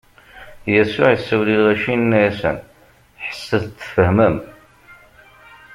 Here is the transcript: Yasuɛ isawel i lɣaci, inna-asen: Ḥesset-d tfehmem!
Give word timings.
Yasuɛ 0.73 1.09
isawel 1.15 1.49
i 1.55 1.57
lɣaci, 1.61 1.89
inna-asen: 1.95 2.57
Ḥesset-d 3.25 3.75
tfehmem! 3.79 4.35